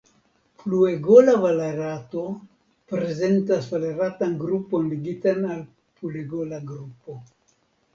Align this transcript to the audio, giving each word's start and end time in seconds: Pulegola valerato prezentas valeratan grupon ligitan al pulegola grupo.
Pulegola 0.61 1.35
valerato 1.43 2.23
prezentas 2.95 3.71
valeratan 3.77 4.37
grupon 4.43 4.93
ligitan 4.97 5.49
al 5.55 5.65
pulegola 6.03 6.67
grupo. 6.77 7.25